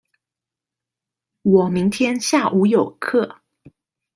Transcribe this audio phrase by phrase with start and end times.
[1.43, 3.41] 我明天下午有課